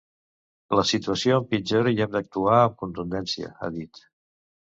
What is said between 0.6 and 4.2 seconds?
La situació empitjora i hem d’actuar amb contundència, ha dit.